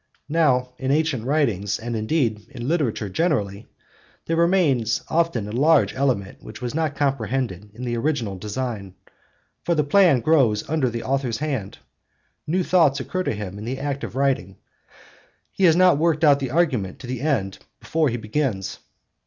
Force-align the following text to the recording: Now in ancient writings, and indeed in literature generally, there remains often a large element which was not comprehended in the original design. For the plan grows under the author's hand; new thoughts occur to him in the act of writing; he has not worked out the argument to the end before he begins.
Now 0.29 0.73
in 0.79 0.89
ancient 0.89 1.25
writings, 1.25 1.77
and 1.77 1.95
indeed 1.95 2.47
in 2.49 2.67
literature 2.67 3.07
generally, 3.07 3.67
there 4.25 4.35
remains 4.35 5.03
often 5.09 5.47
a 5.47 5.51
large 5.51 5.93
element 5.93 6.41
which 6.41 6.59
was 6.59 6.73
not 6.73 6.95
comprehended 6.95 7.69
in 7.75 7.83
the 7.83 7.95
original 7.97 8.35
design. 8.35 8.95
For 9.61 9.75
the 9.75 9.83
plan 9.83 10.21
grows 10.21 10.67
under 10.67 10.89
the 10.89 11.03
author's 11.03 11.37
hand; 11.37 11.77
new 12.47 12.63
thoughts 12.63 12.99
occur 12.99 13.21
to 13.21 13.35
him 13.35 13.59
in 13.59 13.63
the 13.65 13.77
act 13.77 14.03
of 14.03 14.15
writing; 14.15 14.57
he 15.51 15.65
has 15.65 15.75
not 15.75 15.99
worked 15.99 16.23
out 16.23 16.39
the 16.39 16.49
argument 16.49 16.97
to 16.97 17.05
the 17.05 17.21
end 17.21 17.59
before 17.79 18.09
he 18.09 18.17
begins. 18.17 18.79